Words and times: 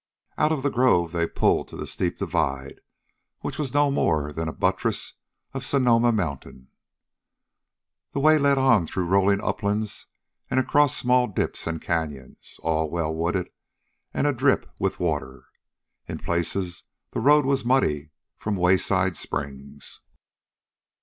Out 0.35 0.51
of 0.51 0.63
the 0.63 0.71
grove 0.71 1.11
they 1.11 1.27
pulled 1.27 1.67
to 1.67 1.75
the 1.77 1.85
steep 1.85 2.17
divide, 2.17 2.81
which 3.41 3.59
was 3.59 3.71
no 3.71 3.91
more 3.91 4.31
than 4.33 4.47
a 4.47 4.51
buttress 4.51 5.13
of 5.53 5.63
Sonoma 5.63 6.11
Mountain. 6.11 6.69
The 8.13 8.19
way 8.19 8.39
led 8.39 8.57
on 8.57 8.87
through 8.87 9.05
rolling 9.05 9.43
uplands 9.43 10.07
and 10.49 10.59
across 10.59 10.97
small 10.97 11.27
dips 11.27 11.67
and 11.67 11.79
canyons, 11.79 12.59
all 12.63 12.89
well 12.89 13.13
wooded 13.13 13.51
and 14.11 14.25
a 14.25 14.33
drip 14.33 14.67
with 14.79 14.99
water. 14.99 15.45
In 16.07 16.17
places 16.17 16.81
the 17.11 17.19
road 17.19 17.45
was 17.45 17.63
muddy 17.63 18.09
from 18.39 18.55
wayside 18.55 19.17
springs. 19.17 20.01